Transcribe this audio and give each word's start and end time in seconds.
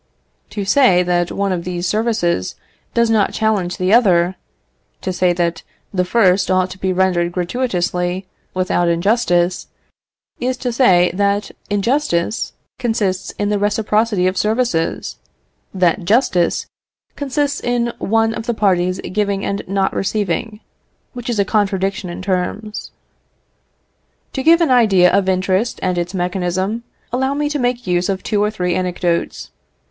To 0.49 0.65
say 0.65 1.03
that 1.03 1.31
one 1.31 1.51
of 1.51 1.63
these 1.63 1.85
services 1.85 2.55
does 2.95 3.11
not 3.11 3.33
challenge 3.33 3.77
the 3.77 3.93
other, 3.93 4.35
to 5.01 5.13
say 5.13 5.31
that 5.33 5.61
the 5.93 6.03
first 6.03 6.49
ought 6.49 6.71
to 6.71 6.79
be 6.79 6.91
rendered 6.91 7.31
gratuitously, 7.31 8.25
without 8.55 8.87
injustice, 8.87 9.67
is 10.39 10.57
to 10.57 10.71
say 10.73 11.11
that 11.13 11.51
injustice 11.69 12.53
consists 12.79 13.29
in 13.37 13.49
the 13.49 13.59
reciprocity 13.59 14.25
of 14.25 14.37
services, 14.37 15.17
that 15.71 16.03
justice 16.03 16.65
consists 17.15 17.59
in 17.59 17.93
one 17.99 18.33
of 18.33 18.47
the 18.47 18.55
parties 18.55 18.99
giving 19.01 19.45
and 19.45 19.61
not 19.67 19.93
receiving, 19.93 20.61
which 21.13 21.29
is 21.29 21.37
a 21.37 21.45
contradiction 21.45 22.09
in 22.09 22.23
terms. 22.23 22.89
To 24.33 24.41
give 24.41 24.61
an 24.61 24.71
idea 24.71 25.11
of 25.15 25.29
interest 25.29 25.79
and 25.83 25.95
its 25.95 26.15
mechanism, 26.15 26.81
allow 27.13 27.35
me 27.35 27.49
to 27.49 27.59
make 27.59 27.85
use 27.85 28.09
of 28.09 28.23
two 28.23 28.43
or 28.43 28.49
three 28.49 28.73
anecdotes. 28.73 29.51